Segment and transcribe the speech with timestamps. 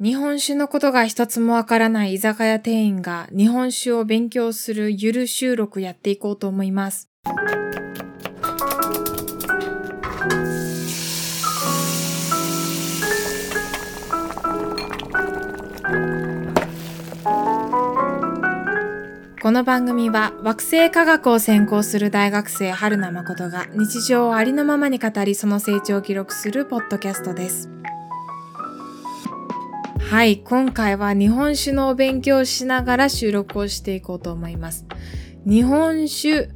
[0.00, 7.08] 日本酒のことが一つもわからない居酒屋店員が日本酒を勉強するゆる収録やっていこうと思います。
[19.42, 27.68] この番組は惑星科学を専攻する大学生春名誠が日常をありのままに語りその成長を記録するポッドキャストです。
[30.08, 34.86] はい、今回は日本酒のお勉強しながら収録をしていこうと思います。
[35.44, 36.48] 日本酒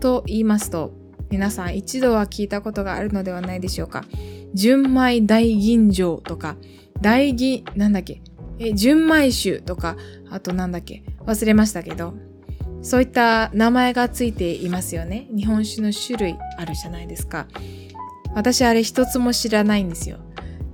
[0.00, 0.94] と言いますと、
[1.28, 4.06] 皆さん一度は聞いたことがあるのではないでしょうか。
[4.54, 6.56] 純米大吟醸とか、
[7.02, 8.22] 大吟、なんだっけ、
[8.58, 9.98] え、純米酒とか、
[10.30, 12.14] あとなんだっけ、忘れましたけど、
[12.80, 15.28] そういった名前がついていますよね。
[15.36, 17.46] 日本酒の種類あるじゃないですか。
[18.34, 20.16] 私あれ一つも知らないんですよ。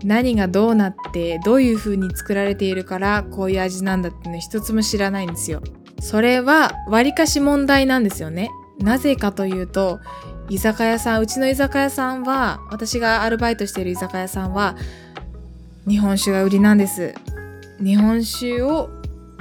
[0.05, 5.63] 何がどうなってどういう風に作られているからこういう味なんだっていうの一つも知らないんですよ。
[6.01, 8.51] それは割かし問題なんですよね。
[8.81, 10.01] なぜかというと
[10.49, 14.77] 居酒屋さんうちの居酒屋さんは私がアルバイトしている居酒屋さんは
[15.89, 17.15] 日本酒が売りなんです。
[17.83, 18.91] 日本酒を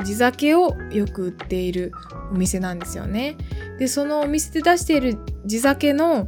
[0.04, 1.92] 地酒をよく売っている
[2.32, 3.36] お店なんですよね。
[3.80, 6.28] でそのお店で出している地酒の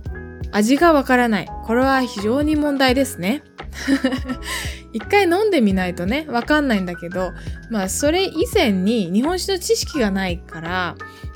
[0.52, 1.48] 味がわからない。
[1.66, 3.44] これは非常に問題ですね。
[4.94, 7.32] 一回飲んでみないとね、わかんないんだけど、
[7.70, 10.96] まあそれ以前に日本酒の知識がないから、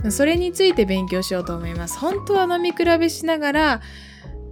[0.09, 1.97] それについて勉強しようと思います。
[1.97, 3.81] 本当は飲み比べしながら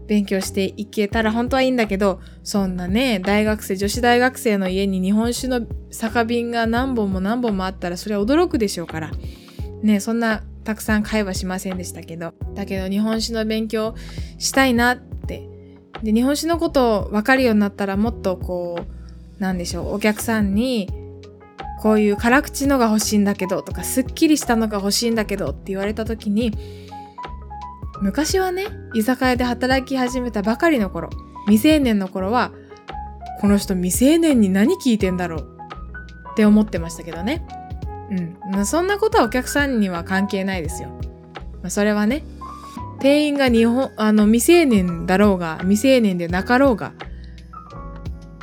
[0.07, 5.61] 勉強していけたら本当はいいんだけど、そんなね、大学生、女子大学生の家に日本酒の
[5.91, 9.11] 酒瓶が何本も何本もあったらそれは驚くでしょうから。
[9.81, 12.33] ね、そんなたくさん会話しませんでしたけど。
[12.55, 13.93] だけど日本酒の勉強
[14.39, 15.14] したいなって
[16.05, 18.79] で、日本酒のことを分かるようになったらもっとこ
[19.39, 20.87] う、なんでしょう、お客さんに、
[21.81, 26.51] こういう辛口のが欲しいんだけどとか、すっきりしたのが欲しいんだけどって言われた時に、
[28.01, 31.09] 昔はね、居酒屋で働き始めたばかりの頃、
[31.47, 32.51] 未成年の頃は、
[33.41, 35.57] この人未成年に何聞いてんだろう
[36.33, 37.47] って思ってましたけどね。
[38.53, 38.65] うん。
[38.67, 40.89] そんなことはお客さんには関係ないですよ。
[41.63, 42.23] まあ、それはね、
[43.05, 46.93] 店員が日本、あの、未成年だろうが、未成年でなかろうが、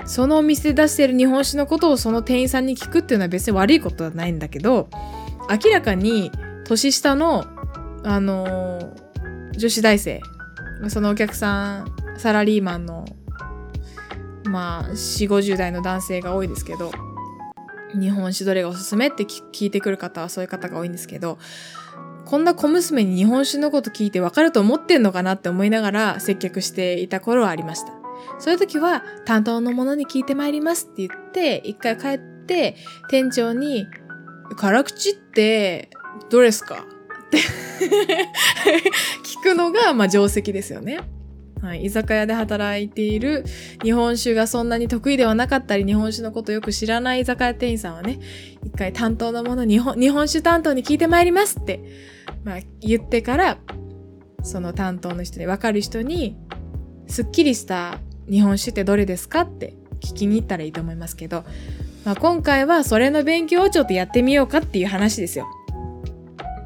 [0.04, 4.88] そのお店で出してる日本酒のことをその店員さんに聞くっていうのは別に悪いことはないんだけど、
[5.50, 6.30] 明らかに
[6.64, 7.44] 年下の、
[8.04, 10.20] あのー、女子大生、
[10.86, 13.04] そのお客さん、サラリーマンの、
[14.44, 16.92] まあ、4、50代の男性が多いですけど、
[18.00, 21.38] 日本酒どれがおすすめって聞いてくる方はそういう方が多いんですけど、
[22.24, 27.92] こんな小娘に日本酒のこと聞いてわかると思ってんのかなって思いながら接客していた頃はありました。
[28.38, 32.76] そういう時は担当の者に聞いてまいりますって言って、一回帰って
[33.08, 33.86] 店長に、
[34.56, 35.90] 辛口って
[36.30, 36.84] どれですか？
[37.26, 37.38] って
[39.24, 41.00] 聞くのが、まあ定石ですよね。
[41.62, 43.44] はい、居酒屋で働いている
[43.84, 48.18] 日本酒がそんなに得意ではなかったり、日本酒のことよく知らない居酒屋店員さんはね、
[48.64, 51.80] 一回担当の者日本、日本酒担当に聞いてまいりますって、
[52.42, 53.58] まあ、言ってから、
[54.42, 56.36] その担当の人で分かる人に、
[57.06, 61.44] すっきりした日本酒ってどれですかって聞きに行ったらいいと思いますけど、
[62.04, 65.46] まあ、今回はそれの勉強をちょっとやってみようかっていう話ですよ。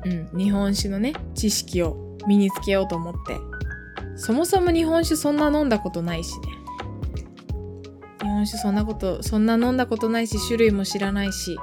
[0.07, 3.37] うん、日本酒のね、知識を身につけようと思って。
[4.16, 6.49] そもそも日本酒そんな飲んだことないしね。
[8.21, 11.59] 日本酒そんなこと、そんな飲んだことないし、種類も知らないし、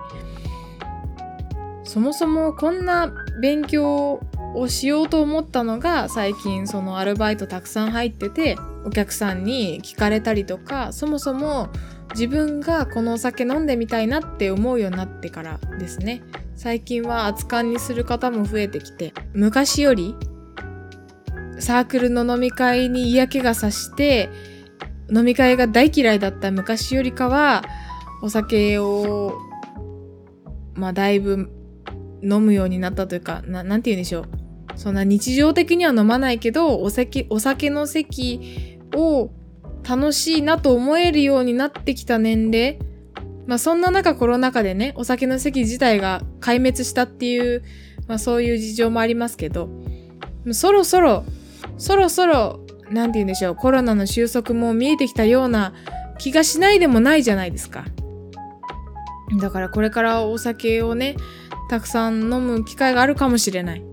[1.83, 4.19] そもそもこんな勉強
[4.55, 11.69] をしようと思ったのが最近そのアルバイトたくさん入っててお客さんに聞かれたりとかそもそも
[12.11, 16.21] 自分がこのお酒飲んでみたいなって思うようになってからですね
[16.55, 20.15] 最近は熱燗にする方も増えてきて昔より
[21.59, 24.29] サークルの飲み会に嫌気がさして
[25.13, 27.63] 飲み会が大嫌いだった昔よりかは
[28.21, 29.37] お酒を
[30.75, 31.51] まあだいぶ
[32.21, 34.25] 飲むようになったというかななんて言うんでしょう。
[34.75, 39.29] そんな日常的には飲まないけどお酒お酒の席を
[39.87, 42.79] 楽しいなと思えるようになってきた年齢。
[43.45, 47.61] まあそんな中コロナ禍でねお酒の席自体が壊滅したっていう、
[48.07, 49.69] まあ、そういう事情もありますけど。
[50.51, 51.23] そろそろ
[51.83, 55.73] そろそろ、なんて言うんでしょう、コロナの収束も見えてきたような
[56.17, 57.83] 気がしないでもないじゃないですか。
[59.41, 61.17] だからこれからお酒をね、
[61.69, 63.83] たくさん飲む機会があるかもしれない。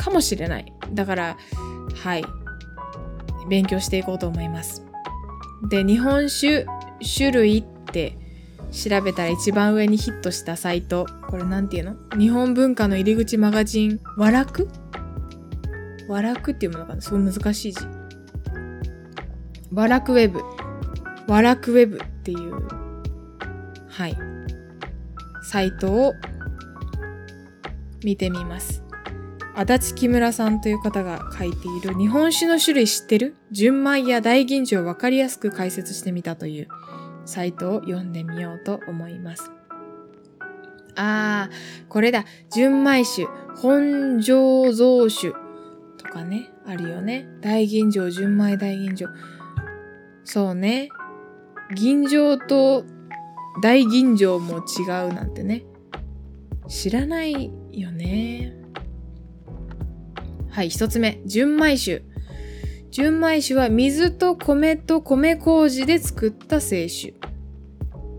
[0.00, 0.72] かもしれない。
[0.92, 1.36] だから、
[2.02, 2.24] はい。
[3.48, 4.82] 勉強していこうと思います。
[5.68, 6.66] で、日本酒
[7.16, 8.18] 種類って
[8.72, 11.06] 調べたら一番上にヒットしたサイト。
[11.28, 12.18] これなんていうの？
[12.18, 14.68] 日本文化の入り口マガジン、和楽
[16.10, 17.00] 和楽っていうものかな？
[17.00, 17.86] すごい難しい字。
[19.72, 20.40] 和楽ウェブ。
[21.28, 22.52] 和楽ウェブっていう、
[23.86, 24.16] はい、
[25.44, 26.12] サイトを
[28.02, 28.82] 見てみます。
[29.54, 33.36] 足立木村さんという方が書いている日本酒の種類知ってる？
[33.52, 36.68] 純米や大吟醸をわかりやすく解説してみたという
[37.24, 39.52] サイトを読んでみようと思います。
[40.96, 42.24] あー、これだ。
[42.52, 45.32] 純米酒、本醸造酒
[46.10, 47.26] かね、あるよね。
[47.40, 49.08] 大吟醸、純米大吟醸。
[50.24, 50.90] そうね。
[51.74, 52.84] 吟醸と
[53.62, 55.64] 大吟醸も違うなんてね。
[56.68, 58.54] 知らないよね。
[60.50, 61.20] はい、一つ目。
[61.26, 62.02] 純米酒。
[62.90, 67.14] 純米酒は水と米と米麹で作った清酒。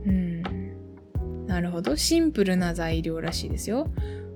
[0.05, 0.41] うん。
[1.45, 1.95] なるほど。
[1.95, 3.87] シンプルな材料らしいですよ。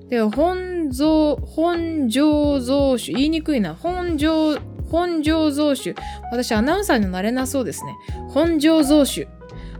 [0.09, 3.13] で、本造、本醸造酒。
[3.13, 3.73] 言いにくいな。
[3.75, 4.59] 本醸、
[4.89, 5.95] 本醸造酒。
[6.31, 7.95] 私、アナウンサーになれなそうですね。
[8.29, 9.27] 本醸造酒。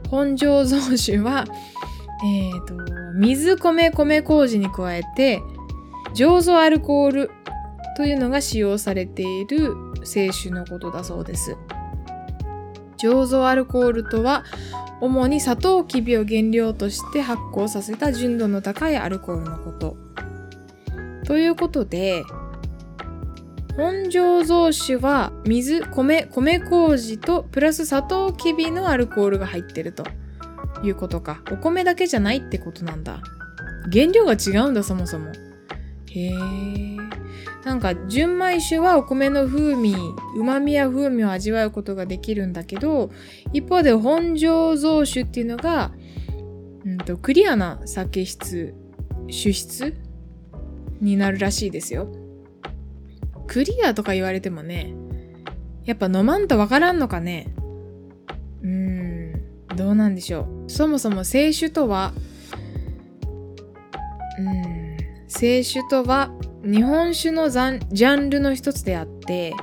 [0.09, 1.45] 本醸造酒は、
[2.23, 2.75] えっ、ー、と、
[3.15, 5.41] 水、米、米麹に加えて、
[6.15, 7.31] 醸造アルコール
[7.97, 9.73] というのが使用されている
[10.03, 11.55] 清酒のことだそうです。
[12.97, 14.43] 醸造アルコールとは
[15.01, 19.97] 主にサトウキビを原料として発酵させた純度の高いアルコールのこと。
[21.25, 22.23] ということで
[23.75, 30.05] 本醸造酒は水、米、米麹とプラスサトウキビのアルコールが入ってると
[30.81, 31.41] いうことか。
[31.51, 33.21] お米だけじゃないってことなんだ。
[33.91, 35.31] 原料が違うんだ、そもそも。
[36.07, 36.35] へえ。
[37.65, 39.95] なんか純米酒はお米の風味
[40.35, 43.09] 旨味や風味を味わうことができるんだけど
[43.53, 45.91] 一方で本醸造酒っていうのが、
[46.85, 48.75] うんと、クリアな酒質
[49.31, 49.97] 酒質
[51.01, 52.07] になるらしいですよ。
[53.47, 54.93] クリアとか言われてもね
[55.85, 57.51] やっぱ飲まんとわからんのかね。
[58.61, 60.69] うーんどうなんでしょう。
[60.69, 62.13] そもそも清酒とは
[64.37, 64.97] うん
[65.27, 66.29] 清酒とは
[66.65, 69.53] 日本酒のジャンルの一つであって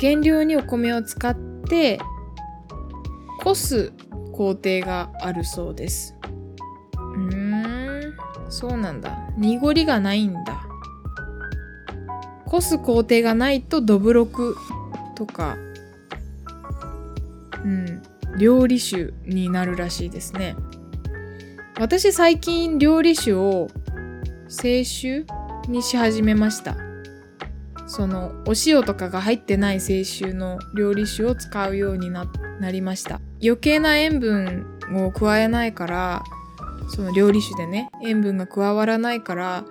[0.00, 1.36] 原料にお米を使っ
[1.68, 2.00] て
[3.42, 3.92] こす
[4.32, 6.16] 工程があるそうです。
[6.94, 8.14] うーん
[8.48, 9.16] そうなんだ。
[9.36, 10.66] 濁りがないんだ。
[12.46, 14.56] こす工程がないとどぶろく
[15.14, 15.56] とか
[17.64, 18.02] うん
[18.38, 20.56] 料理酒になるらしいですね。
[21.78, 23.68] 私最近料理酒を
[24.48, 25.26] 清酒
[25.68, 26.76] にし始めました。
[27.86, 32.26] そのお塩とかが入ってない清酒の料理酒を使うようにな
[32.70, 33.20] りました。
[33.42, 36.22] 余計な塩分を加えないから
[36.88, 39.64] その料理酒でね塩分が加わらないから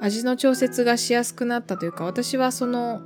[0.00, 3.00] 味の調節がしやすくなったというか私はその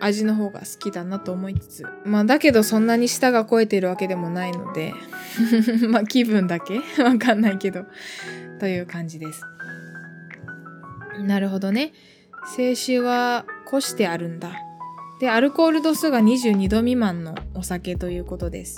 [0.00, 1.86] 味の方が好きだなと思いつつ。
[2.04, 4.92] まあだけどそんなに舌が肥えてるわけでもないので
[5.88, 6.80] まあ気分だけ？
[7.02, 7.84] わかんないけど。
[8.58, 9.42] という感じです。
[11.20, 11.92] なるほどね。
[12.54, 14.52] 清酒はこしてあるんだ。
[15.20, 18.76] で、アルコール度数が22度未満のお酒ということです。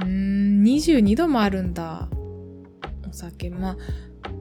[0.00, 2.08] うーん、22度もあるんだ。
[3.08, 3.48] お酒。
[3.50, 3.76] まあ、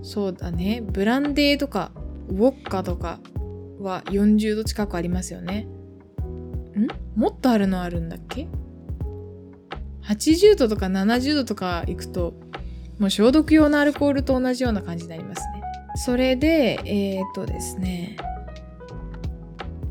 [0.02, 0.84] そうだね。
[0.84, 1.92] ブランデーとか、
[2.30, 3.20] ウォッカとか
[3.80, 5.68] は40度近くありますよね。
[6.76, 6.88] ん？
[7.16, 8.48] もっとあるのあるんだっけ
[10.04, 12.34] ?80 度とか70度とか行くと、
[13.00, 15.57] もう消毒用のアルコールと同じような感じになりますね。
[15.98, 18.18] それで、えー、とですね、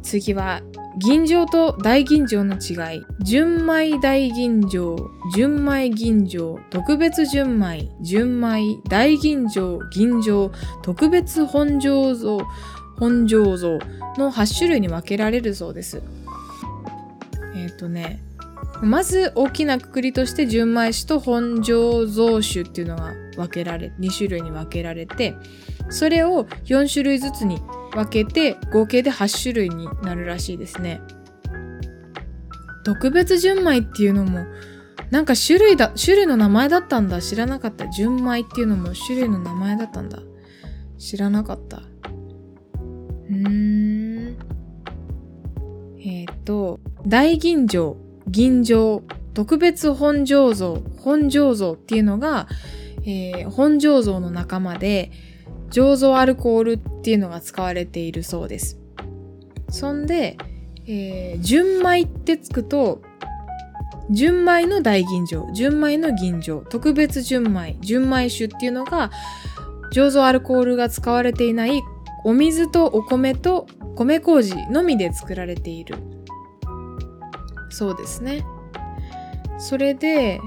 [0.02, 0.62] 次は、
[0.98, 3.02] 銀醸と大吟醸の違い。
[3.22, 4.96] 純米大吟醸、
[5.34, 10.50] 純米吟醸、特別純米、純米、大吟醸、吟醸、
[10.82, 12.38] 特別本醸造、
[12.98, 13.78] 本醸造
[14.16, 16.00] の8種類に分けられるそうです。
[17.54, 18.22] えっ、ー、とね、
[18.80, 25.34] まず大きなくくりとして純米酒と本醸造酒っていうのが分けられ、2種類に分けられて、
[25.88, 27.60] それを4種類ずつに
[27.92, 31.00] 分けて合計で8種類になるらしいですね。
[32.84, 34.46] 特別純米っていうのも
[35.10, 37.20] なんか種類だ、種類の名前だったんだ。
[37.20, 37.88] 知らなかった。
[37.88, 40.18] 純米っていうのも種類の名前だったんだ。
[40.98, 41.78] 知らなかった。
[41.78, 44.36] うーん。
[45.98, 49.02] えっ、ー、と、大吟醸、吟醸、
[49.32, 52.48] 特別本醸造、本醸造っていうのが、
[53.02, 55.12] えー、本醸造の仲間で、
[55.70, 58.78] 醸造アルコールっていうのが使われているそうです。
[59.68, 60.36] そんで、
[60.86, 63.02] えー、純米ってつくと、
[64.10, 69.10] 純米の大吟醸、純米の吟醸、特別純米、純米酒っていうのが、
[69.92, 71.82] 醸造アルコールが使われていない
[72.24, 75.96] お水とお米と米麹のみで作られている。
[77.70, 78.44] そうですね。
[79.58, 80.40] それで、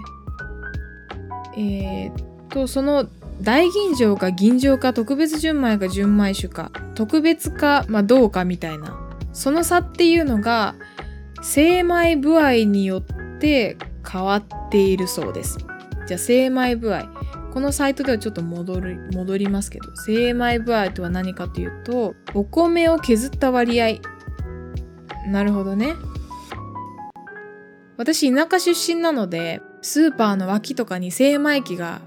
[1.57, 2.13] えー、っ
[2.49, 3.07] と、その
[3.41, 8.99] 大吟醸か吟醸か特別純米か純米酒か特別か、まあ、どうかみたいな。
[9.31, 10.75] その差っていうのが
[11.41, 13.77] 精米部合によって
[14.09, 15.57] 変わっているそうです。
[16.07, 17.07] じゃあ精米部合。
[17.53, 23.99] このサイトではちょっと戻る戻りますけど精米部合とは何かというとお米を削った割合。
[25.27, 25.95] なるほどね。
[27.97, 32.01] 私田舎出身なのでスーパーの脇とかに精米機が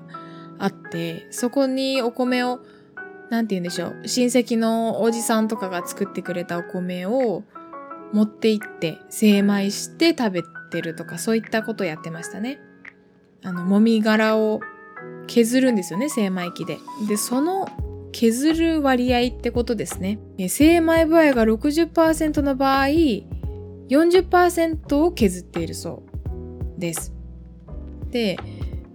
[0.62, 2.60] あって、そこにお米を、
[3.30, 7.42] なんて言うんでしょう、親戚のおじさんとかが作ってくれたお米を
[8.12, 12.60] 持って行って精米して食べてるとか、そういったことをやってましたね。
[13.42, 14.60] あの、もみ殻を
[15.26, 16.78] 削るんですよね、精米機で。
[17.08, 17.66] で、その
[18.12, 20.20] 削る割合ってことですね。
[20.48, 26.04] 精米部合が60%の場合、40%を削っているそ
[26.76, 27.12] うです。
[28.12, 28.38] で、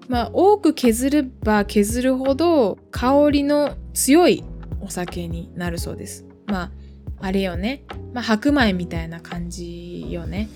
[0.08, 4.44] まあ、多く削れば削るほど香りの強い
[4.82, 6.26] お酒になるそうです。
[6.46, 6.72] まあ、
[7.20, 7.84] あれよね。
[8.14, 10.50] まあ、白米みたいな感じよね。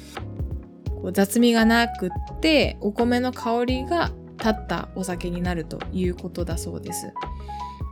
[0.88, 7.14] こう雑味がなくって、お米の香りが立ったお酒になるということだそうです。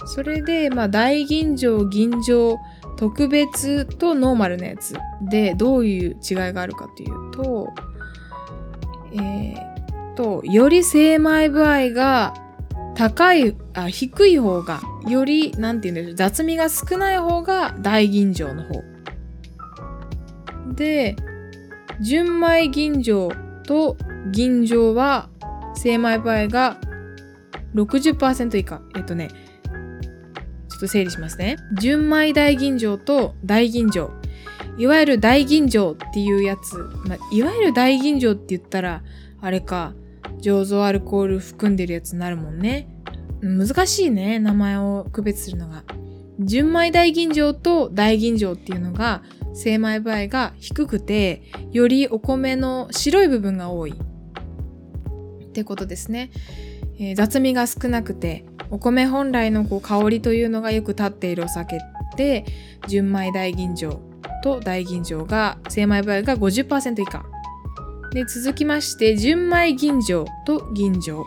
[0.06, 2.58] それで、まあ、大吟醸、吟醸、
[2.98, 7.70] 特別とノーマルなやつでどういう違いがあるかというと、
[9.14, 9.69] えー、
[10.20, 12.34] と、より精米部合が
[12.94, 18.84] 高い、あ、低い方が、より、なんて言うんでしょう、雑味が少ない方が大吟醸の方。
[20.76, 21.16] で、
[22.02, 23.34] 純米吟醸
[23.64, 23.96] と
[24.34, 25.30] 吟醸は
[25.74, 26.78] 精米部合が
[27.74, 28.82] 60%以下。
[28.98, 31.56] えっとね、ちょっと整理しますね。
[31.80, 34.10] 純米大吟醸と大吟醸。
[34.78, 36.78] いわゆる大吟醸っていうやつ。
[37.08, 39.02] ま、いわゆる大吟醸って言ったら、
[39.42, 39.94] あれか、
[40.42, 42.88] 醸造アルコール含んでるやつになるもんね。
[43.42, 45.84] 難しいね、名前を区別するのが。
[46.40, 56.32] 純米大吟醸と大吟醸っていうのが精米部合が低くて、よりお米の白い部分が多いってことですね。
[56.98, 61.80] えー、雑味が少なくて、お米本来のこう香りというのがよく立っているお酒っ
[62.16, 62.46] て
[62.88, 63.98] 純米大吟醸
[64.44, 67.26] と大吟醸が精米部合が50%以下
[68.12, 71.24] で続きまして純米吟醸と吟醸、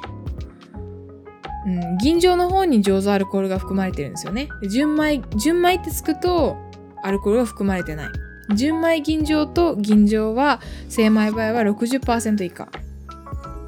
[1.67, 4.49] うん、吟醸の方に醸造アルコールが含まれてるんですよね。
[4.69, 6.57] 純米純米ってつくと
[7.03, 8.09] アルコールが含まれてない。
[8.57, 12.69] 純米吟醸と吟醸は精米場合は60%以下。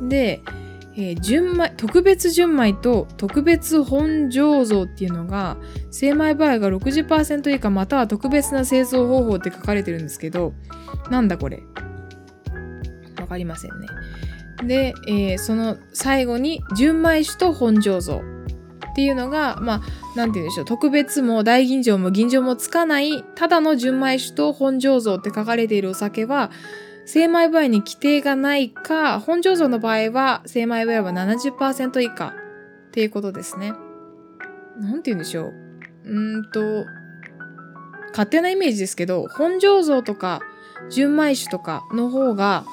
[0.02, 0.40] で、
[0.96, 5.56] えー、純米特別純米と特別本醸造っていうのが
[5.92, 10.52] 精米場合が60%以下または特別な製造方法って書かれてるんですけど
[11.10, 11.62] なんだこれ？
[13.24, 13.88] わかりませんね。
[14.66, 18.22] で、えー、その最後に純米酒と本醸造
[18.90, 26.50] っていうのが、まあ、なんて言うんでしょう、特別も大吟醸も吟醸もつかない、ただの純米酒と本醸造って書かれているお酒は、
[27.06, 32.34] 精米部合に規定がないか、本醸造の場合は精米部合は70%以下
[32.88, 33.72] っていうことですね。
[34.78, 35.52] なんて言うんでしょう。
[36.04, 36.60] うんと、
[38.10, 40.40] 勝手なイメージですけど、本醸造とか
[40.90, 42.64] 純米酒とかの方が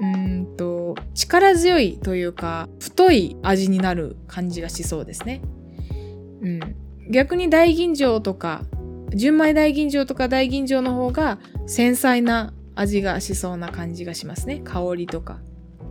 [0.00, 5.42] うんと力強いというか太い味になる感じがしそうですね。
[6.42, 6.60] うん、
[7.10, 8.62] 逆に大吟醸とか
[9.14, 14.60] 純米大吟醸とか大吟醸の方が繊細な味がしそうな感じがしますね。
[14.64, 15.40] 香りとか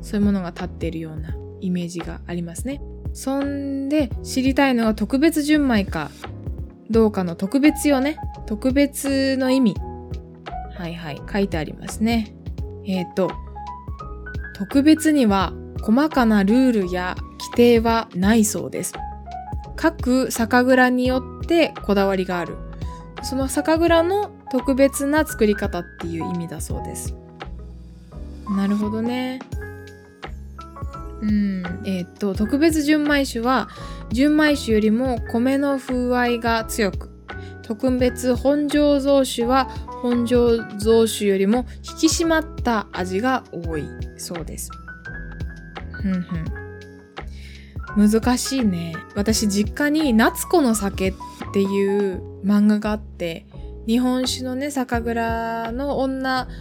[0.02, 2.82] そういうものが立っているようなイメージがありますね。
[3.14, 6.12] そんで知りたいのは特別純米か
[6.90, 8.18] どうかの特別よね。
[8.46, 9.76] 特別の意味。
[10.78, 11.22] はいはい。
[11.32, 12.34] 書いてありますね。
[12.86, 13.32] えっ、ー、と、
[14.62, 18.94] 特別には細かなルールや規定はないそうです。
[19.76, 22.58] 各酒蔵によってこだわりがある。
[23.24, 27.16] その酒蔵の特別な作り方っていう意味だそうです。
[28.56, 29.40] なるほどね。
[31.24, 33.68] うん、えー、っと、特別純米酒は、
[34.12, 37.10] 純米酒よりも米の風合いが強く、
[37.64, 39.66] 特別本醸造酒は
[40.02, 43.86] 本醸造酒よりも引き締まった味が多い
[44.18, 44.70] そうです。
[45.92, 46.46] ふんふん。
[47.98, 48.96] 難しいね。
[49.16, 51.14] 私実家に夏子の酒っ
[51.54, 53.46] ていう漫画があって、
[53.86, 56.54] 日本酒のね、酒蔵の女、なんて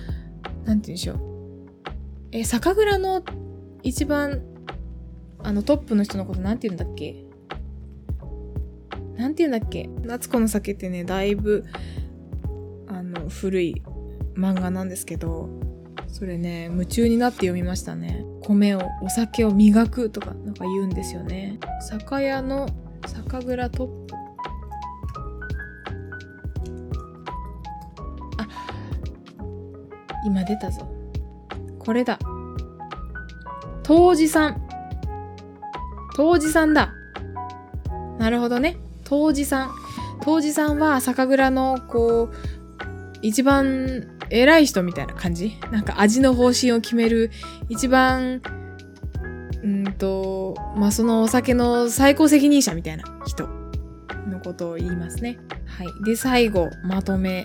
[0.64, 1.20] 言うんでしょう。
[2.32, 3.22] え、酒蔵の
[3.82, 4.42] 一番、
[5.42, 7.24] あのトップの人のことなんて言うんだっけ？
[9.20, 9.90] なんて言うんだっけ？
[10.02, 11.66] 夏子の酒ってね、だいぶ、
[12.88, 13.82] あの、古い
[14.34, 15.50] 漫画なんですけど、
[16.08, 18.24] それね、夢中になって読みましたね。
[18.40, 21.60] 米を、お酒を磨くとかなんか言うんですよね。
[21.82, 22.66] 酒屋の
[23.06, 24.14] 酒蔵トップ。
[28.38, 28.48] あ、
[30.24, 30.88] 今出たぞ。
[31.78, 32.18] これだ。
[33.82, 34.66] 当時さん。
[36.16, 36.94] 当時さんだ。
[38.18, 38.78] なるほどね。
[39.10, 39.70] 当時さん。
[40.22, 42.34] 当時さんは酒蔵のこう、
[43.22, 45.56] 一番偉い人みたいな感じ？
[45.72, 47.30] なんか味の方針を決める
[47.68, 48.40] 一番、
[49.62, 53.48] うんと、まあ、そのお酒の最高責任者みたいな人
[54.28, 55.38] のことを言いますね。
[55.66, 55.88] はい。
[56.04, 57.44] で、最後、まとめ。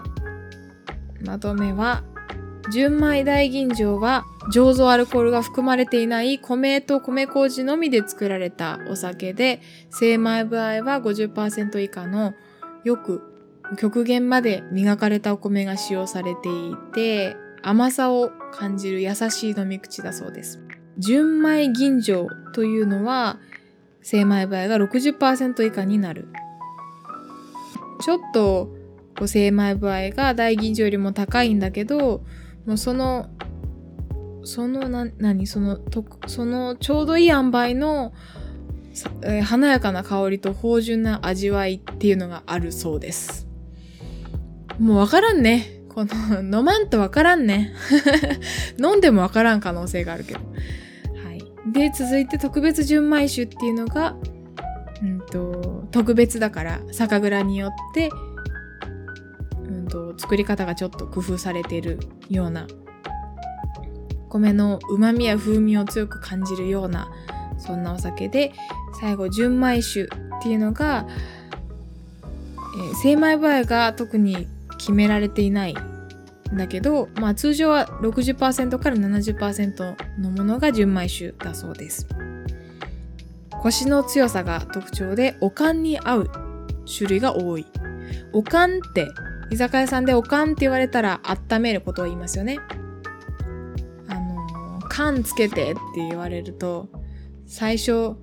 [1.26, 2.04] まとめは、
[2.72, 12.34] 純米大吟醸は醸造アルコールが含まれていない米と米麹のみで作られたお酒で、精米部合は50%以下の
[12.84, 13.22] よく
[13.78, 20.62] 極限まで磨かれたお米が使用されていて、甘さを感じる優しい飲み口だそうです。
[20.98, 23.40] 純米吟醸というのは、
[24.04, 26.28] 精米部合が60%以下になる。
[28.02, 28.70] ちょっと、
[29.25, 32.24] 精米部合が大吟醸よりも高いんだけど、
[32.66, 33.30] もうその、
[34.46, 35.48] そのな、何？
[35.48, 38.14] その、と、そのちょうどいい塩梅の、
[39.24, 43.48] えー、華やかな香りと芳醇な味わいっていうのがあるそうです。
[44.80, 45.82] もうわからんね。
[45.90, 47.74] この、飲まんとわからんね。
[48.82, 50.40] 飲んでもわからん可能性があるけど。
[51.24, 51.72] はい。
[51.72, 54.16] で、続いて特別純米酒っていうのが、
[55.02, 58.10] うんと、特別だから、酒蔵によって、
[59.68, 62.00] うんと、作り方がちょっと工夫されている
[62.30, 62.68] ような、
[64.39, 67.10] 米の旨味や風味を強く感じるような、
[67.58, 68.54] そんなお酒で、
[69.00, 70.08] 最後、純米酒っ
[70.42, 71.08] ていうのが、
[72.77, 82.07] えー、精米場合が特に決められていないんだけど、まあ通常は60%から70%のものが純米酒だそうです。
[83.62, 86.29] コシの強さが特徴で、おかんに合う
[86.86, 87.66] 種類が多い。
[88.31, 89.07] おかんって、
[89.50, 92.60] 居酒屋さんでおかんって言われたら温めることを言いますよね。
[94.96, 96.88] 缶つけてって言われると、
[97.46, 98.16] 最初、ん？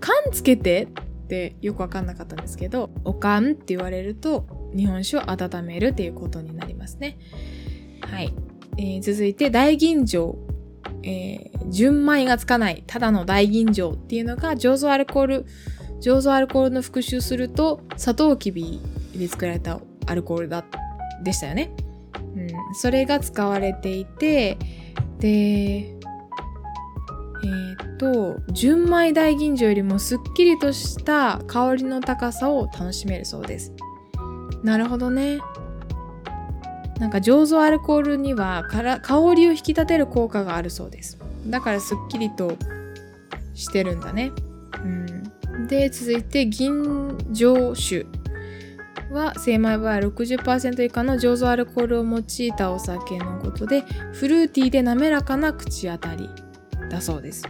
[0.00, 0.88] 缶つけて？
[1.24, 7.18] ってよくわかんなかったんですけど、おかんって言われると、日本酒を温めるっていうことになりますね。
[8.00, 8.32] はい。
[8.78, 10.36] えー、続いて、大吟醸。
[11.02, 15.46] えー、純米がつかない、ただの大吟醸っていうのが、醸造アルコール、
[16.00, 18.80] 醸造アルコールの復習すると、サトウキビ
[19.14, 20.64] で作られたアルコールだ、
[21.22, 21.72] でしたよね。
[22.36, 22.48] うん。
[22.74, 24.56] それが使われていて、
[25.18, 25.95] で、
[27.44, 33.72] えー、っと、純米大吟醸よりもすっきりとした香りの高さを楽しめるそうです。
[34.62, 35.38] なるほどね。
[36.98, 41.18] なんか醸造アルコールにはから香りを引き立てる効果があるそうです。
[41.46, 42.56] だからすっきりと
[43.54, 44.32] してるんだね。
[44.82, 46.82] うん、で、続いて銀
[47.32, 48.06] 醸酒
[49.10, 56.28] は精米場合60%以下の醸造アルコールを用いたお酒のことでフルーティーで滑らかな口当たり
[56.88, 57.44] だそうです。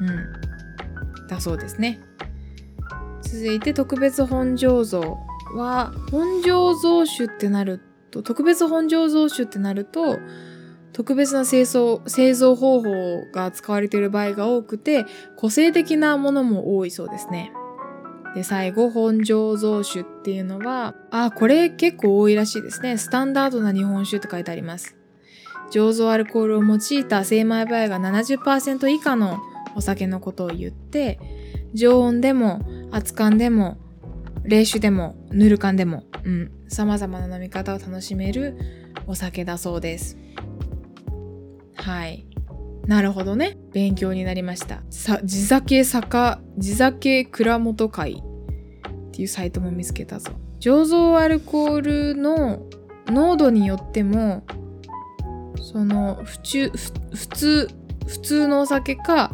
[0.00, 1.28] うん。
[1.28, 2.00] だそうですね。
[3.22, 5.18] 続いて特別本醸造
[5.54, 10.18] は、本醸造酒ってなると、特別本醸造酒ってなると、
[10.92, 12.90] 特別な製造、製造方法
[13.32, 17.52] が使われている場合が多くて、個性的なものも多いそうですね。
[18.34, 22.96] で、最後、本醸造酒っていうのは、あ、これ結構多いらしいですね。
[22.96, 24.99] スタンダードな日本酒って書いてあります。
[25.70, 29.40] 醸造アルコールを用いた精米バイが70%以下の
[29.76, 31.18] お酒のことを言って、
[31.74, 33.78] 常温でも熱燗でも
[34.42, 38.56] 冷酒でもぬる燗でも、うん、様々な飲み方を楽しめる
[39.06, 40.16] お酒だそうです。
[41.74, 42.26] はい。
[42.86, 43.56] なるほどね。
[43.72, 44.82] 勉強になりました。
[44.90, 50.32] さ、地酒酒、地酒蔵元会っていうサイトも見つけたぞ。
[50.60, 52.66] 醸造アルコールの
[53.06, 54.44] 濃度によっても、
[55.70, 57.68] その、普通、普通、
[58.06, 59.30] 普通のお酒か、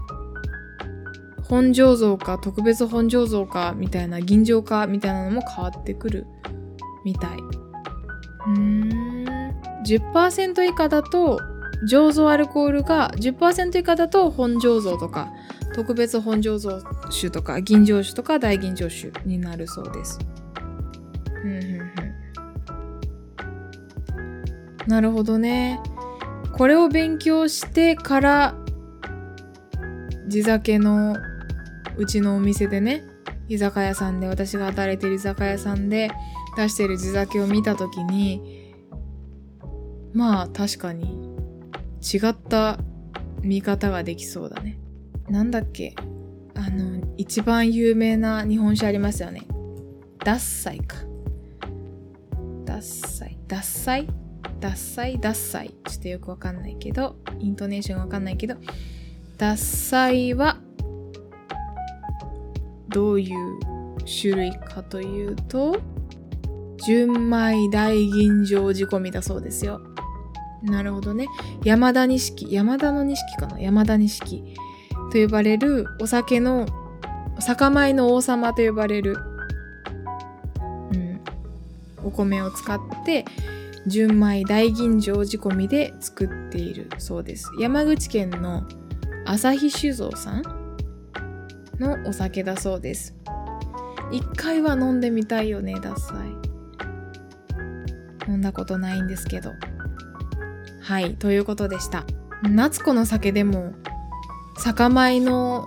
[1.48, 6.26] 本醸造か特別本醸造かみたいな吟醸かみたいなのも変わってくる
[7.04, 7.38] みたい。
[7.38, 9.26] うーん。
[9.86, 11.40] 10%以下だと
[11.88, 15.32] 醸造アルコールが10%以下だと本醸造とか
[15.74, 20.18] 特別本醸造酒とか吟醸酒とか大吟醸酒になるそうです。
[21.44, 21.80] うんんん
[24.88, 25.80] なるほどね。
[26.56, 28.54] これを勉強してから
[30.26, 31.16] 地酒の
[31.96, 33.04] うちのお店でね
[33.48, 36.10] 居酒屋さんで私が働いてる居酒屋さんで
[36.56, 38.74] 出してる地酒を見た時に
[40.14, 41.30] まあ確かに
[42.00, 42.78] 違った
[43.42, 44.78] 見方ができそうだね。
[45.28, 45.94] なんだっけ？
[46.54, 49.42] あの一番有名な日本酒ありますよね。
[50.24, 50.96] ダッサイか。
[52.64, 53.38] ダッサイ。
[53.46, 54.08] ダッサイ？
[54.60, 55.74] ダッサイダッサイ。
[55.88, 58.56] ちょっとよくわかんないけど、イントネーションわかんないけど、
[59.36, 60.58] ダッサイは
[62.88, 63.58] どういう
[64.04, 65.78] 種類かというと、
[66.84, 69.80] 純米大吟醸仕込みだそうですよ。
[70.62, 71.26] なるほどね。
[71.64, 73.60] 山田錦、山田の錦かな？
[73.60, 74.42] 山田錦
[75.12, 76.66] と呼ばれるお酒の
[77.38, 79.16] 酒米の王様と呼ばれる、
[80.92, 81.20] うん、
[82.02, 83.24] お米を使って
[83.86, 87.50] 純米大吟醸仕込みで作っているそうです。
[87.60, 88.64] 山口県の
[89.24, 90.42] 朝日酒造さん
[91.78, 93.14] のお酒だそうです。
[94.10, 96.36] 一回は飲んでみたいよね、ダッサイ。
[98.28, 99.52] 飲んだことないんですけど。
[100.82, 102.04] はい、ということでした。
[102.42, 103.72] 夏子の酒でも、
[104.58, 105.66] 酒米の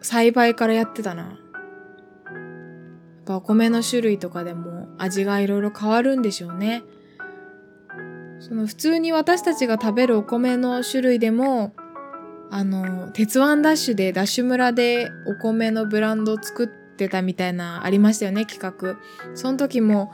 [0.00, 1.22] 栽培からやってたな。
[1.22, 1.34] やっ
[3.24, 6.84] ぱお米の種類とかでも味がいろいろ変わるんでしょうね。
[8.46, 11.72] その普通に私たちが食べるお米の種類でも、
[12.48, 18.98] あの、鉄腕ダッシュでダッシュ村でお米のブランドを作ってたみたいなありましたよね、企画。
[19.34, 20.12] その時も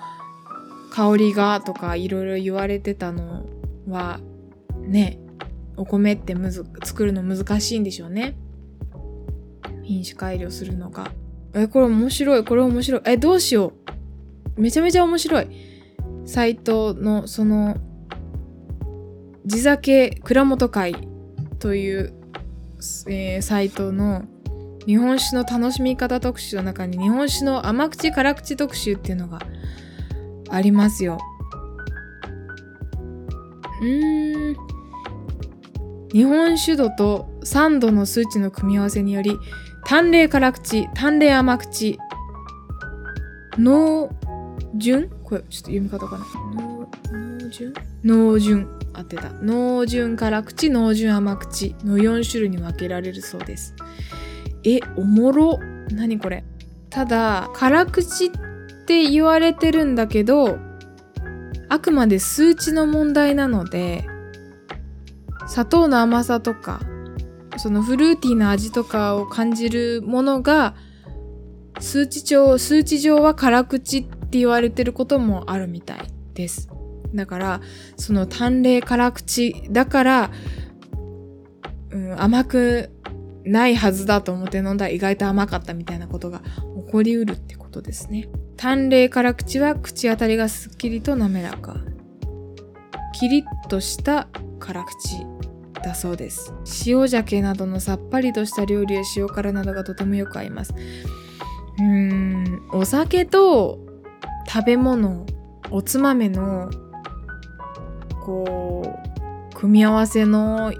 [0.92, 3.44] 香りがとかいろいろ言われてたの
[3.86, 4.20] は
[4.80, 5.18] ね
[5.76, 8.34] お米ってむず作るの難しいんでしょうね。
[9.82, 11.12] 品種改良するのが。
[11.54, 13.00] えこれ面白いこれ面白い。
[13.04, 13.74] えどうしよ
[14.56, 14.60] う。
[14.60, 15.48] めちゃめちゃ面白い。
[16.24, 17.76] サイトのその
[19.46, 20.94] 地酒蔵元会
[21.58, 22.14] という、
[23.08, 24.24] えー、サイトの
[24.86, 29.40] 日本酒の楽しみ方特集の中に日本酒の甘口辛口特集っていうのが
[30.48, 31.18] ありますよ。
[33.80, 34.56] うーん。
[36.12, 39.38] 日本酒度と酸度の数値の組み合わせにより、
[39.84, 41.98] 淡麗辛口、淡麗甘口、
[43.58, 44.10] 濃
[44.76, 46.26] 純これ、ちょっと読み方かな。
[47.12, 47.74] 濃純
[48.04, 48.81] 濃純。
[48.94, 49.30] 合ってた。
[49.42, 53.74] 濃純辛口、濃純甘口の4種類に分けられるそうです。
[54.64, 55.58] え、おもろ。
[55.90, 56.44] 何これ。
[56.90, 58.30] ただ、辛口っ
[58.86, 60.58] て言われてるんだけど、
[61.72, 64.04] あくまで数値の問題なので
[65.46, 66.82] 砂糖の甘さとか
[67.56, 70.74] そのフルーティーな味とかを感じるものが
[71.80, 76.68] 数値上数値上は辛口って言われてることもあるみたいです
[77.14, 77.60] だから
[77.96, 80.30] その淡麗辛口だから、
[81.90, 82.90] うん、甘く
[83.44, 86.40] ないはずだと思って飲んだら意外と甘かったみたいなことが
[86.86, 88.28] 起こりうるってことですね。
[88.56, 91.76] 淡麗辛口は口当たりがすっきりと滑らか。
[93.14, 95.26] キリッとした辛口
[95.82, 96.54] だそうです。
[96.86, 100.74] 塩鮭などのさっぱりとした料理や塩辛などがとてもよく合います。
[101.78, 103.80] うーん、お酒と
[104.48, 105.26] 食べ物、
[105.70, 106.70] おつまみの
[108.24, 109.00] こ
[109.52, 110.72] う、組み合わせの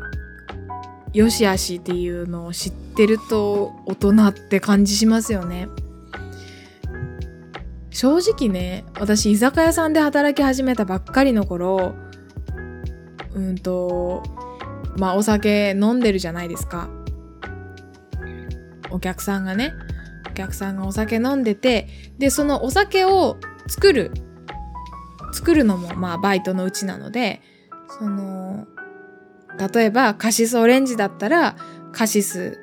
[1.13, 5.69] 良し悪しっていうのを知ってると大人って感じしますよね。
[7.91, 11.95] 正直ね、私居酒屋さんで働き始めたばっかりの頃、
[13.35, 14.23] うんと、
[14.97, 16.89] まあお酒飲んでるじゃないですか。
[18.91, 19.75] お客さんがね、
[20.31, 23.37] お客さんがお酒飲んでて、で、そのお酒を
[23.69, 24.11] 作る、
[25.33, 27.41] 作るのもまあバイトのうちなので、
[27.99, 28.67] その、
[29.75, 31.57] 例えばカシスオレンジだったら、
[31.93, 32.59] カシス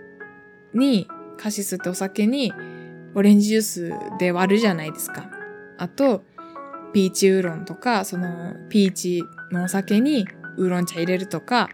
[0.74, 2.54] に、カシスってお酒に
[3.16, 5.30] オレンジジュースで割るじゃないですか。
[5.78, 6.24] あと、
[6.94, 10.28] ピーチウーロンとか、その、ピーチのお酒に
[10.58, 11.70] ウーロン茶入れるとか。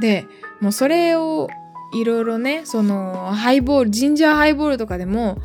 [0.00, 0.26] で、
[0.60, 1.48] もうそれを
[1.94, 5.38] いろいろね、その、ハイボール、ジンジャーハイボールとかでも、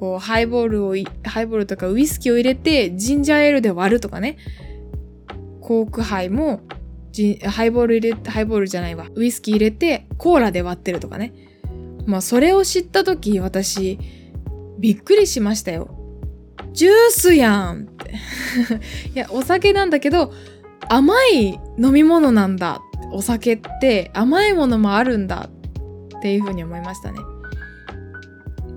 [0.00, 4.38] こう、ハイボールを、ハイボールとかウイスキーを入れて、ジンジャーエールで割るとかね。
[5.60, 6.62] コークハイも、
[7.46, 9.06] ハイボール入れ、ハイボールじゃないわ。
[9.14, 11.34] ウイスキー入れて、コーラで割ってるとかね。
[12.06, 13.98] まあそれを知った時私
[14.78, 15.94] びっくりしましたよ。
[16.72, 18.14] ジュースやんって。
[19.14, 20.32] いや、お酒なんだけど
[20.88, 22.80] 甘い飲み物なんだ。
[23.12, 25.50] お酒って甘いものもあるんだ
[26.18, 27.18] っていうふうに思いましたね。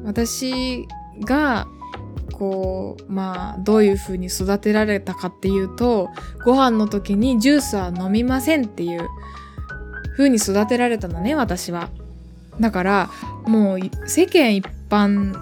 [0.03, 0.86] 私
[1.23, 1.67] が
[2.31, 6.09] こうまあどういう風に育てられたかっていうと
[6.43, 9.07] ご飯の時にジュースは飲みませんっていう
[10.17, 11.89] 風に育てられたのね私は。
[12.59, 13.09] だから
[13.45, 15.36] もう世間一般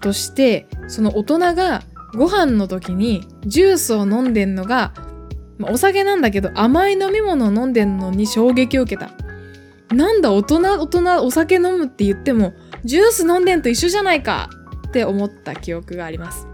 [0.00, 1.82] としてその大人が
[2.14, 4.92] ご飯の時にジュースを飲んでんのが、
[5.58, 9.10] まあ、お酒なんだけど甘い飲み物を飲んでんのに衝撃を受けた。
[9.94, 12.52] なんだ大人大人お酒飲むって言っても
[12.84, 14.48] ジュース飲んでんと一緒じゃないか
[14.90, 16.48] って思った記憶があります。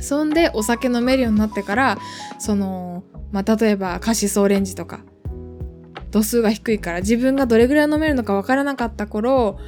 [0.00, 1.98] そんでお酒飲めるようになってから
[2.38, 5.00] そのまあ例えばカシスオレンジとか
[6.10, 9.58] 度数が低いから自分がどれぐらい飲めるのかわからなかった頃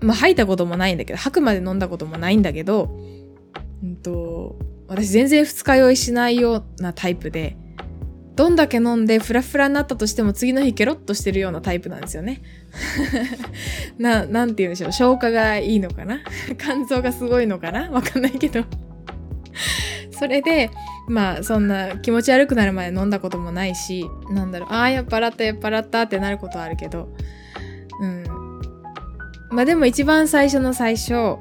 [0.00, 2.94] まあ吐いたこともないんだけど吐くまで飲んだこともないんだけど、
[3.82, 7.56] うんと、私全然二日酔いしないようなタイプで
[8.36, 12.42] どんだけ飲んでフラフラになったとしても次の日ケロッとしてるようなタイプなんですよね。
[13.98, 14.92] な、なんて言うんでしょう。
[14.92, 16.20] 消化がいいのかな？
[16.58, 17.90] 肝臓がすごいのかな？
[17.90, 18.62] わかんないけど
[20.10, 20.70] それで、
[21.08, 27.08] まあそんな気持ち悪くなるまで飲んだこともないし、なんだろう、ああ、酔っ払った酔っ払ったってなることはあるけど、
[28.00, 28.24] うん。
[29.50, 31.38] まあでも一番最初の最初、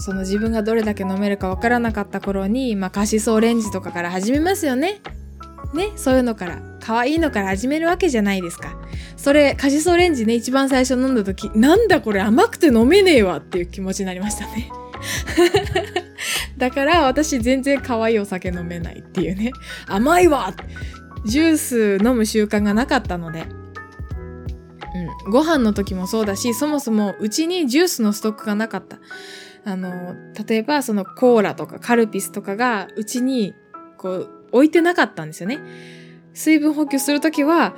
[0.00, 5.00] その自分がどれだけ飲めるかわからなかった頃に、まあカシスオレンジとかから始めますよね。
[5.74, 8.76] ね、そういうのから、可愛いのから始めるわけじゃないですか。
[9.16, 14.70] それ、カシスオレンジね、一番最初飲んだ時、なんだこれ甘くて飲めねえわっていう気持ちになりましたね。
[16.56, 19.52] だから私全然可愛いお酒飲めないっていうね。
[19.86, 20.52] 甘いわ
[21.24, 23.46] ジュース飲む習慣がなかったので。
[25.24, 25.30] うん。
[25.30, 28.98] ご飯の時もそうだし、そもそもうちにジュースのストックがなかった。
[29.64, 33.54] あの、例えばそのコーラとかカルピスとかがうちに
[33.98, 35.58] こう置いてなかったんですよね。
[36.34, 37.74] 水分補給するときは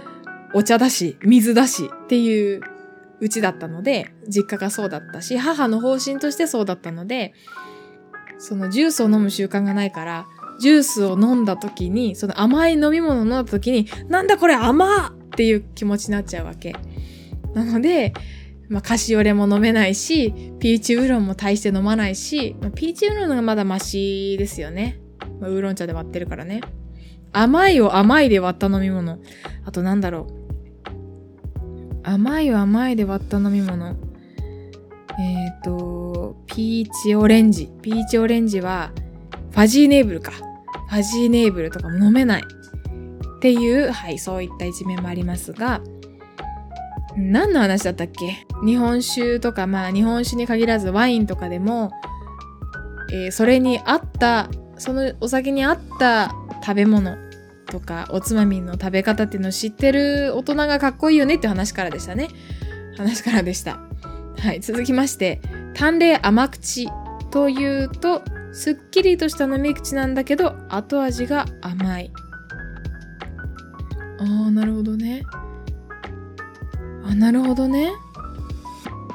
[0.54, 2.60] お茶だし、水だしっていう
[3.20, 7.34] うちだったので、実家がそうだったし、母の方針としてそうだったので、
[8.38, 10.26] そのジュースを飲む習慣がないから、
[10.58, 16.74] ジュースを飲んだ時に、その甘い飲み物を飲んだ時に、なんだこれ甘っていう気持ちになっちゃうわけ。
[17.54, 18.12] なので、
[18.68, 25.00] まあ、カシオレも飲めないし、ピーチウーロンも大して飲まないし、まあ、ピーチウーロンがまだマシですよね。
[25.40, 26.60] まあ、ウーロン茶で割ってるからね。
[27.32, 29.18] 甘いを甘いで割った飲み物。
[29.64, 30.40] あとなんだろう。
[32.02, 33.96] 甘いを甘いで割った飲み物。
[35.18, 37.70] えっ、ー、と、ピーチオレンジ。
[37.82, 38.90] ピーチオレンジは、
[39.50, 40.32] ファジーネーブルか。
[40.32, 42.42] ファジーネーブルとかも飲めない。
[42.42, 45.80] っていう、はい、そういった一面もありますが、
[47.16, 48.46] 何の話だったっけ？
[48.64, 51.90] 日本酒とか、まあ日本酒に限らずワインとかでも、
[53.12, 54.48] えー、それに合った、
[54.80, 57.16] そのお酒に合った食べ物
[57.66, 62.28] とかおつまみの食べ方っていうのを知ってる大人がかっこいいよねって話からでしたね。
[62.96, 63.78] 話からでした。
[64.38, 65.40] はい、続きまして、
[65.74, 66.88] 淡麗甘口
[67.30, 72.12] というと、すっきりとした飲み口なんだけど、後味が甘い。
[74.18, 75.22] あー、なるほどね。
[77.04, 77.92] あ、なるほどね。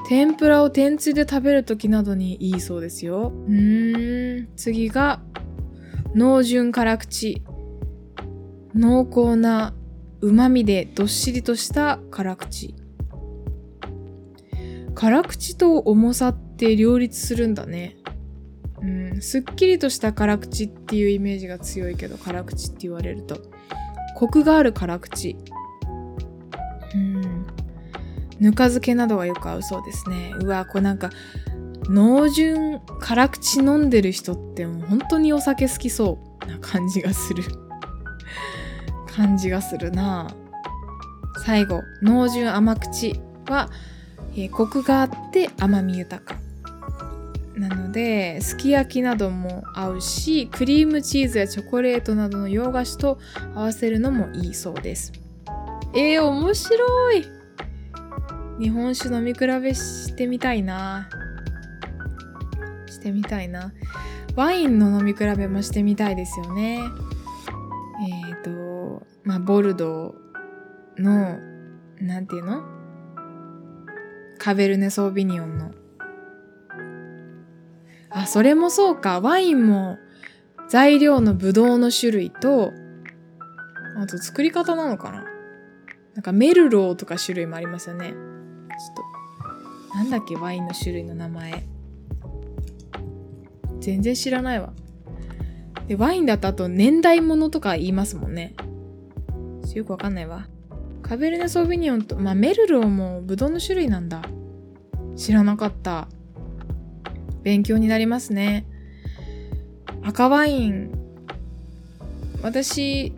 [0.07, 3.33] 天ぷらを天つゆで食べるときなどにいいそうですよ。
[3.47, 4.49] うーん。
[4.55, 5.19] 次が、
[6.15, 7.43] 濃純辛口。
[8.73, 9.73] 濃厚な
[10.21, 12.73] 旨味でどっしりとした辛口。
[14.93, 17.97] 辛口と重さって両立するんだね。
[18.81, 18.85] う
[19.17, 23.41] ん、すっきりとした辛口っていうイメージが強いけど辛口って言われると
[24.15, 25.35] コクがある辛口
[26.93, 27.47] うん
[28.39, 31.09] ぬか漬けなどがよく合うそうですねうわこれなんか
[31.89, 37.43] 濃純辛口飲んでる人ってもう本当にお酒好きそうな感じがする。
[39.07, 40.27] 感じがするな。
[41.45, 43.69] 最後濃純甘口は
[44.37, 46.39] えー、コクがあって甘み豊か。
[47.55, 53.17] なのですき焼きなども合うしクリームチーズやチョコレートなどの洋菓子と
[53.53, 55.13] 合わせるのもいいそうです。
[55.93, 57.25] えー、面白い。
[58.59, 61.09] 日本酒飲み比べしてみたいな。
[63.05, 63.71] してみたいな
[64.35, 66.79] ワインの飲み比べもしてみたいですよね
[68.01, 71.37] えっ、ー、とまあボルドーの
[72.01, 72.63] なんていうの？
[74.37, 75.71] カベルネ・ソービニオンの。
[78.09, 79.21] あ、それもそうか。
[79.21, 79.97] ワインも
[80.67, 82.73] 材料のブドウの種類と、
[83.97, 85.23] あと作り方なのかな
[86.15, 88.09] なんかメルローとか種類もありますよね。
[88.09, 88.19] ちょっ
[89.91, 90.35] と、なんだっけ？
[90.35, 91.74] ワインの種類の名前。
[93.85, 94.73] 全然知らないわ。
[95.87, 98.55] で、ワインだとあと年代物とか言いますもんね。
[99.75, 100.47] よくわかんないわ。
[101.03, 104.23] カベルネ・ソービニオンと、まあ、メルローもブドウの種類なんだ。
[105.15, 106.07] 知らなかった。
[107.43, 108.65] 勉強になりますね。
[110.01, 110.91] 赤ワイン。
[112.41, 113.13] 私、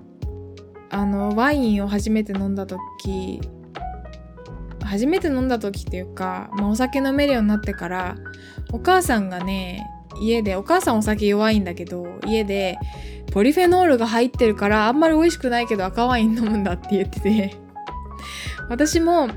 [0.89, 3.39] あの、ワインを初めて飲んだ時、
[4.83, 8.17] 初めて飲んだ時っていうか、まあ、お酒飲めるようになってから、
[8.73, 9.85] お母さんがね、
[10.21, 12.77] 家で、お母さんお酒弱いんだけど、家で、
[13.31, 17.55] ポリフェノールが入ってるから、あんまり美味しくないけど赤ワイン飲むんだって言ってて、
[18.69, 19.29] 私も、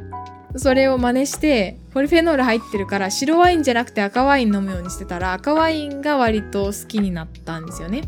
[0.57, 8.03] それを真似して、ポリフェノール入ってるから白ワインじゃなくて赤ワイン飲むようにしてたら赤ワインが割と好きになったんですよね。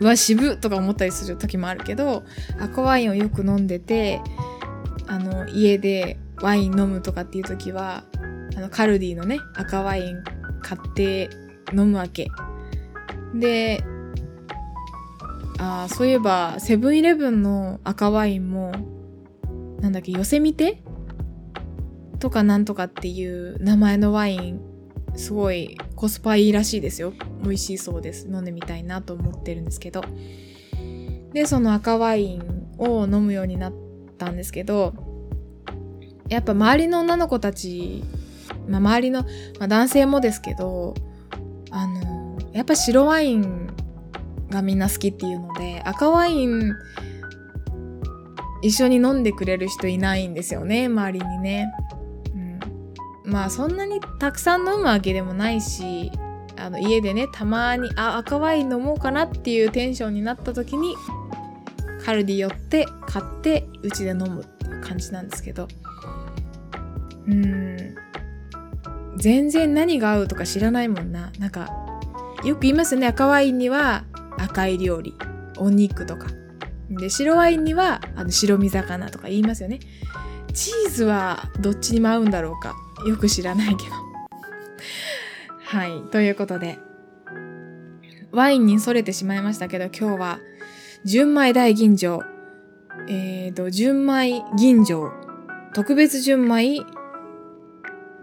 [0.00, 2.24] うわ、渋とか思ったりする時もあるけど、
[2.60, 4.20] 赤ワインをよく飲んでて、
[5.06, 8.04] あの、家でワイン飲むとかっていう時は、
[8.56, 10.22] あの、カルディのね、赤ワイン
[10.68, 11.30] 買って
[11.72, 12.28] 飲むわけ。
[13.34, 13.82] で、
[15.58, 18.72] あそういえば、セブンイレブンの赤ワインも、
[19.80, 20.82] なんだっけ、寄せみて
[22.18, 24.60] とかなんとかっていう名前のワイン
[25.14, 27.12] すごいコスパいいらしいですよ。
[27.42, 28.26] 美味しそうです。
[28.26, 30.02] 飲んでみたいなと思ってるんですけど。
[31.32, 33.72] でその赤ワインを飲むようになっ
[34.16, 34.94] たんですけど
[36.28, 38.02] やっぱ周りの女の子たち、
[38.68, 39.22] まあ、周りの、
[39.58, 40.94] まあ、男性もですけど
[41.70, 43.68] あのやっぱ白ワイン
[44.50, 46.74] がみんな好きっていうので赤ワイン
[48.62, 51.72] 一緒に飲んでくれる人いないんですよね周りにね。
[53.24, 53.30] うん。
[53.30, 56.10] まあそんなにたくさん飲むわけでもないし
[56.56, 60.96] あの家でねたまにあ赤ワイン飲もうかなっていうテンションになった時に
[62.04, 65.68] カルディ寄って買ってうちで飲むっていう感じなんですけど。
[67.28, 67.94] うん。
[69.18, 71.32] 全然何が合うとか知らないもんな。
[71.38, 71.68] なんか
[72.44, 73.06] よく言いますよね。
[73.08, 74.04] 赤ワインには
[74.38, 75.14] 赤い料理。
[75.58, 76.28] お肉とか。
[76.90, 79.80] で白ワインにはあの白身魚とか言いますよね。
[80.54, 82.74] チーズはどっちにも合うんだろうか。
[83.06, 83.90] よく知らないけど。
[85.64, 86.10] はい。
[86.10, 86.78] ということで、
[88.32, 90.38] ワインに逸れてしまいましたけど、今日は、
[91.04, 92.20] 純米大吟醸、
[93.08, 95.10] えーと、純米吟醸、
[95.74, 96.80] 特別純米、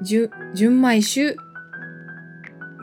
[0.02, 0.30] 純
[0.82, 1.36] 米酒、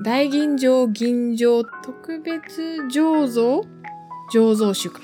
[0.04, 3.64] 大吟醸吟醸特別醸造
[4.32, 5.00] 醸造酒か。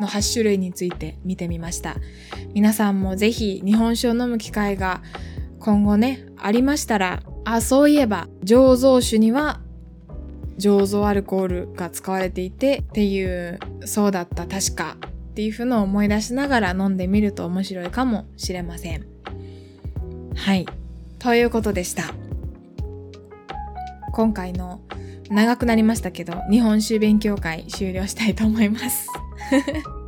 [0.00, 1.96] の8種類について見てみました。
[2.54, 5.02] 皆さんもぜひ日本酒を飲む機会が
[5.58, 9.60] 今後ね、ありましたら、あ、そういえば、醸造酒には
[10.58, 14.96] 醸造アルコールが使われていてっていう、そうだった、確か
[15.30, 19.06] っていうのを思い出しながら飲んでみると面白いかもしれません。
[20.34, 20.66] はい。
[21.26, 22.14] ということでした。
[24.12, 24.80] 今回の
[25.28, 29.08] 長くなりましたけど、日本酒勉強会終了したいと思います。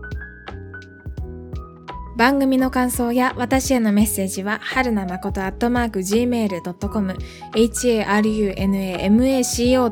[2.18, 7.12] 番組の感想や私へのメッセージは、はるなまことアットマーク gmail.com、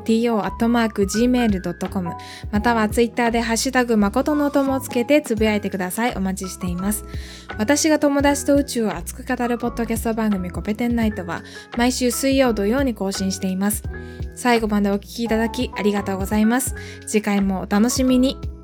[0.00, 2.12] harunamacoto アットマーク gmail.com、
[2.50, 6.16] またはツイッターでハッシュタグまことの友をつけてつぶやいてください。
[6.16, 7.04] お待ちしています。
[7.58, 11.44] 私が友達と宇宙を熱く語るポッドキャスト番組コペテンナイトは、
[11.76, 13.84] 毎週水曜土曜に更新しています。
[14.34, 16.74] 最後までお聴きいただきありがとうございます。
[17.06, 18.55] 次回もお楽しみに。